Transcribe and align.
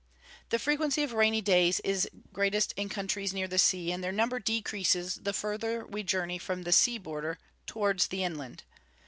_The 0.49 0.57
frequency 0.57 1.03
of 1.03 1.11
rainy 1.13 1.41
days 1.41 1.79
is 1.81 2.09
greatest 2.33 2.71
in 2.75 2.89
countries 2.89 3.35
near 3.35 3.47
the 3.47 3.59
sea, 3.59 3.91
and 3.91 4.03
their 4.03 4.11
number 4.11 4.39
decreases 4.39 5.13
the 5.21 5.31
further 5.31 5.85
we 5.85 6.01
journey 6.01 6.39
from 6.39 6.63
the 6.63 6.71
sea 6.73 6.97
border 6.97 7.37
towards 7.67 8.07
the 8.07 8.23
inland. 8.23 8.63